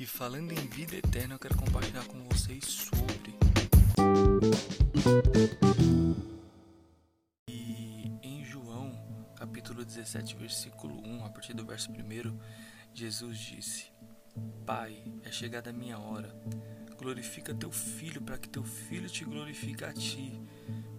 [0.00, 3.34] E falando em vida eterna, eu quero compartilhar com vocês sobre.
[7.46, 8.98] E em João,
[9.36, 12.38] capítulo 17, versículo 1, a partir do verso 1,
[12.94, 13.92] Jesus disse:
[14.64, 16.34] Pai, é chegada a minha hora.
[16.96, 20.40] Glorifica teu filho, para que teu filho te glorifique a ti,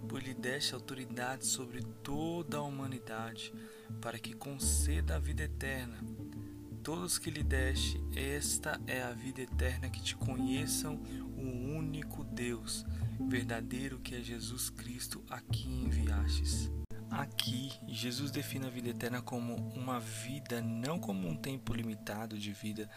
[0.07, 3.51] pois lhe deste autoridade sobre toda a humanidade,
[3.99, 5.97] para que conceda a vida eterna
[6.85, 11.01] todos que lhe deste, esta é a vida eterna que te conheçam
[11.35, 12.85] o único Deus,
[13.27, 16.71] verdadeiro que é Jesus Cristo, a quem enviastes.
[17.09, 22.51] Aqui, Jesus define a vida eterna como uma vida, não como um tempo limitado de
[22.53, 22.87] vida,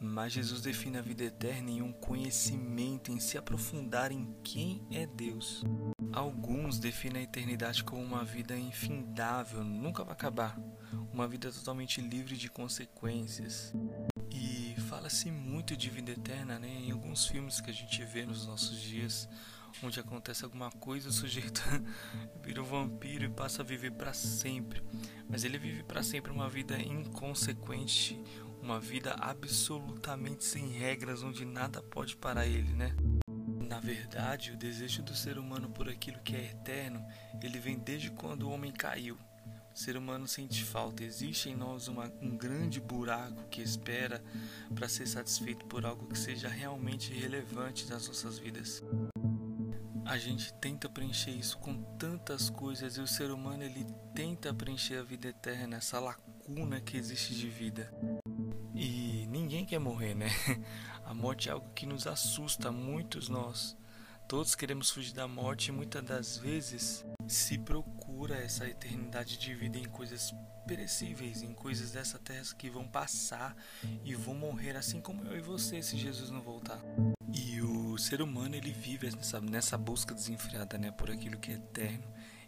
[0.00, 5.04] mas Jesus define a vida eterna em um conhecimento, em se aprofundar em quem é
[5.04, 5.64] Deus.
[6.12, 10.58] Alguns definem a eternidade como uma vida infindável, nunca vai acabar,
[11.10, 13.72] uma vida totalmente livre de consequências.
[14.30, 16.68] E fala-se muito de vida eterna né?
[16.68, 19.26] em alguns filmes que a gente vê nos nossos dias,
[19.82, 21.62] onde acontece alguma coisa, o sujeito
[22.44, 24.82] vira um vampiro e passa a viver para sempre.
[25.30, 28.20] Mas ele vive para sempre uma vida inconsequente,
[28.60, 32.94] uma vida absolutamente sem regras, onde nada pode parar ele, né?
[33.72, 37.02] Na verdade, o desejo do ser humano por aquilo que é eterno,
[37.42, 39.16] ele vem desde quando o homem caiu.
[39.74, 44.22] O ser humano sente falta, existe em nós uma, um grande buraco que espera
[44.74, 48.82] para ser satisfeito por algo que seja realmente relevante nas nossas vidas.
[50.04, 54.98] A gente tenta preencher isso com tantas coisas e o ser humano ele tenta preencher
[54.98, 57.90] a vida eterna, essa lacuna que existe de vida.
[58.74, 59.01] E
[59.62, 60.28] ninguém quer morrer, né?
[61.04, 63.76] A morte é algo que nos assusta muitos nós.
[64.28, 69.78] Todos queremos fugir da morte e muitas das vezes se procura essa eternidade de vida
[69.78, 70.32] em coisas
[70.66, 73.54] perecíveis, em coisas dessa terra que vão passar
[74.04, 76.80] e vão morrer, assim como eu e você, se Jesus não voltar.
[77.32, 81.54] E o ser humano ele vive nessa, nessa busca desenfreada, né, por aquilo que é
[81.54, 82.04] eterno,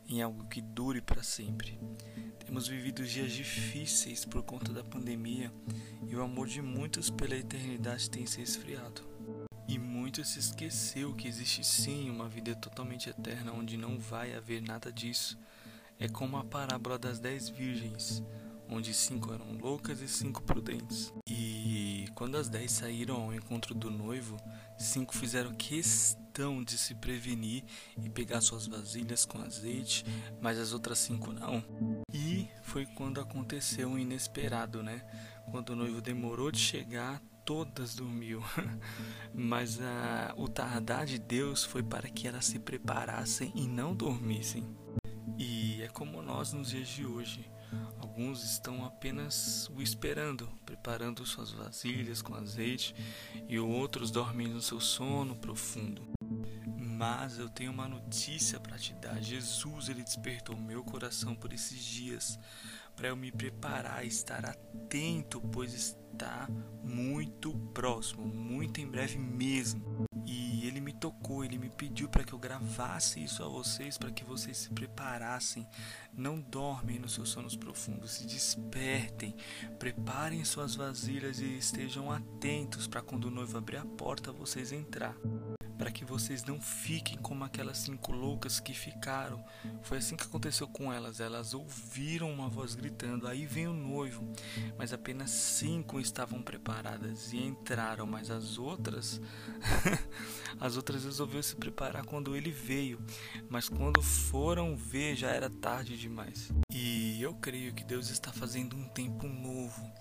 [0.09, 1.79] em algo que dure para sempre.
[2.55, 5.53] Temos vivido dias difíceis por conta da pandemia
[6.07, 9.03] e o amor de muitos pela eternidade tem se esfriado.
[9.67, 14.63] E muitos se esqueceu que existe sim uma vida totalmente eterna onde não vai haver
[14.63, 15.37] nada disso.
[15.99, 18.23] É como a parábola das dez virgens,
[18.69, 21.13] onde cinco eram loucas e cinco prudentes.
[21.29, 24.37] E quando as dez saíram ao encontro do noivo,
[24.79, 26.24] cinco fizeram questão
[26.65, 27.63] de se prevenir
[28.03, 30.05] e pegar suas vasilhas com azeite,
[30.41, 31.65] mas as outras cinco não.
[32.13, 35.01] E foi quando aconteceu o inesperado, né?
[35.49, 38.43] Quando o noivo demorou de chegar, todas dormiu.
[39.33, 44.67] Mas a, o tardar de Deus foi para que elas se preparassem e não dormissem.
[45.39, 47.49] E é como nós nos dias de hoje.
[47.99, 52.95] Alguns estão apenas o esperando, preparando suas vasilhas com azeite,
[53.49, 56.15] e outros dormem no seu sono profundo.
[57.07, 59.21] Mas eu tenho uma notícia para te dar.
[59.21, 62.39] Jesus ele despertou meu coração por esses dias
[62.97, 66.49] para eu me preparar, estar atento, pois está
[66.83, 70.07] muito próximo, muito em breve mesmo.
[70.25, 74.11] E ele me tocou, ele me pediu para que eu gravasse isso a vocês, para
[74.11, 75.69] que vocês se preparassem.
[76.11, 79.37] Não dormem nos seus sonos profundos, se despertem,
[79.79, 85.15] preparem suas vasilhas e estejam atentos para quando o noivo abrir a porta vocês entrar
[85.77, 89.45] para que vocês não fiquem como aquelas cinco loucas que ficaram.
[89.83, 91.21] Foi assim que aconteceu com elas.
[91.21, 94.27] Elas ouviram uma voz gritando: Aí vem o noivo.
[94.79, 99.21] Mas apenas cinco estavam preparadas e entraram, mas as outras.
[100.61, 103.05] as outras resolveram se preparar quando ele veio.
[103.49, 106.51] Mas quando foram ver, já era tarde demais.
[106.71, 109.93] E eu creio que Deus está fazendo um tempo novo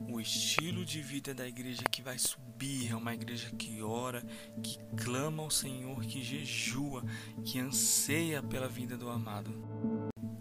[0.00, 4.22] o estilo de vida da igreja que vai subir é uma igreja que ora,
[4.62, 7.04] que clama ao Senhor, que jejua,
[7.44, 9.50] que anseia pela vida do amado.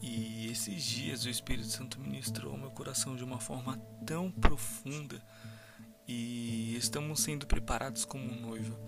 [0.01, 5.21] E esses dias o Espírito Santo ministrou meu coração de uma forma tão profunda
[6.07, 8.79] e estamos sendo preparados como noiva.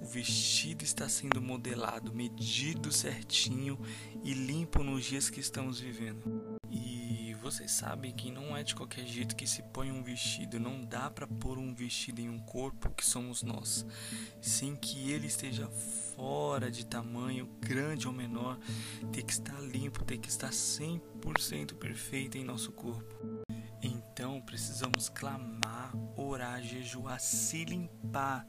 [0.00, 3.78] O vestido está sendo modelado, medido certinho
[4.24, 6.51] e limpo nos dias que estamos vivendo.
[7.52, 11.10] Vocês sabem que não é de qualquer jeito que se põe um vestido, não dá
[11.10, 13.84] para pôr um vestido em um corpo que somos nós,
[14.40, 15.68] sem que ele esteja
[16.16, 18.58] fora de tamanho, grande ou menor,
[19.12, 23.14] tem que estar limpo, tem que estar 100% perfeito em nosso corpo.
[23.82, 28.46] Então precisamos clamar, orar, jejuar, se limpar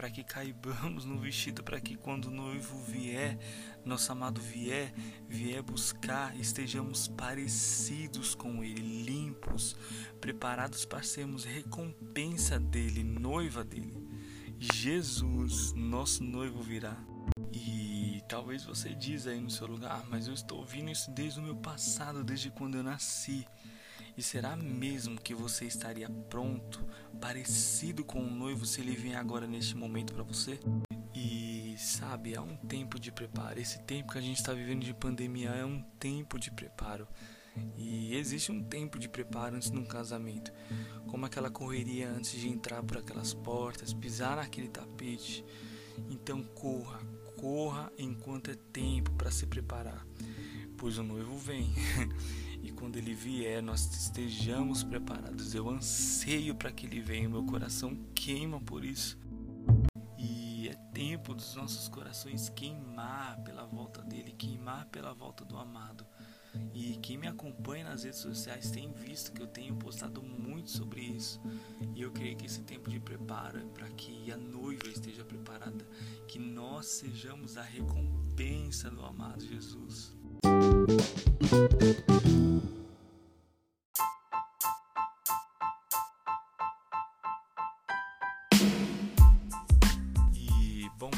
[0.00, 3.38] para que caibamos no vestido, para que quando o noivo vier,
[3.84, 4.94] nosso amado vier,
[5.28, 9.76] vier buscar, estejamos parecidos com ele, limpos,
[10.18, 13.94] preparados para sermos recompensa dele, noiva dele.
[14.58, 16.96] Jesus, nosso noivo virá.
[17.52, 21.42] E talvez você diz aí no seu lugar, mas eu estou ouvindo isso desde o
[21.42, 23.46] meu passado, desde quando eu nasci.
[24.20, 26.84] E será mesmo que você estaria pronto,
[27.18, 30.60] parecido com o noivo, se ele vier agora neste momento para você?
[31.14, 33.58] E sabe, há um tempo de preparo.
[33.58, 37.08] Esse tempo que a gente está vivendo de pandemia é um tempo de preparo.
[37.78, 40.52] E existe um tempo de preparo antes de um casamento,
[41.06, 45.42] como aquela correria antes de entrar por aquelas portas, pisar naquele tapete.
[46.10, 47.00] Então corra,
[47.38, 50.06] corra enquanto é tempo para se preparar,
[50.76, 51.72] pois o noivo vem.
[52.62, 55.54] e quando ele vier, nós estejamos preparados.
[55.54, 59.18] Eu anseio para que ele venha, meu coração queima por isso.
[60.18, 66.06] E é tempo dos nossos corações queimar pela volta dele, queimar pela volta do amado.
[66.74, 71.00] E quem me acompanha nas redes sociais tem visto que eu tenho postado muito sobre
[71.00, 71.40] isso.
[71.94, 75.86] E eu creio que esse tempo de preparo é para que a noiva esteja preparada,
[76.26, 80.14] que nós sejamos a recompensa do amado Jesus.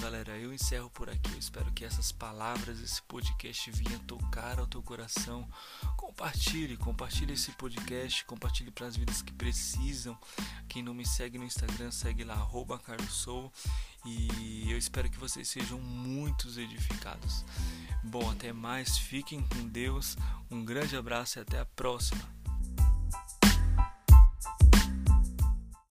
[0.02, 1.30] Galera, eu encerro por aqui.
[1.30, 5.48] Eu espero que essas palavras, esse podcast venha tocar ao teu coração.
[5.96, 10.18] Compartilhe, compartilhe esse podcast, compartilhe para as vidas que precisam.
[10.68, 12.36] Quem não me segue no Instagram, segue lá
[12.84, 13.52] @carlosou
[14.04, 17.44] e eu espero que vocês sejam muitos edificados.
[18.02, 18.98] Bom, até mais.
[18.98, 20.16] Fiquem com Deus.
[20.50, 22.41] Um grande abraço e até a próxima.